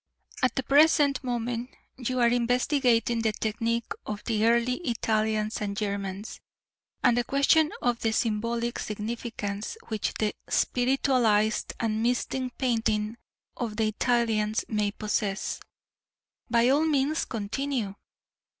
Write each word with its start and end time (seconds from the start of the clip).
At 0.41 0.55
the 0.55 0.63
present 0.63 1.23
moment 1.23 1.69
you 1.95 2.19
are 2.21 2.27
investigating 2.29 3.21
the 3.21 3.33
technique 3.33 3.91
of 4.03 4.23
the 4.23 4.47
early 4.47 4.77
Italians 4.77 5.61
and 5.61 5.77
Germans, 5.77 6.39
and 7.03 7.15
the 7.15 7.23
question 7.23 7.71
of 7.83 7.99
the 7.99 8.11
symbolic 8.11 8.79
significance 8.79 9.77
which 9.89 10.15
the 10.15 10.33
spiritualized 10.49 11.73
and 11.79 12.01
mystic 12.01 12.57
painting 12.57 13.17
of 13.55 13.75
the 13.77 13.89
Italians 13.89 14.65
may 14.67 14.89
possess 14.89 15.59
by 16.49 16.67
all 16.69 16.87
means 16.87 17.25
continue!... 17.25 17.93